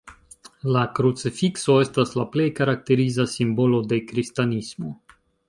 [0.75, 4.97] La krucifikso estas la plej karakteriza simbolo de kristanismo.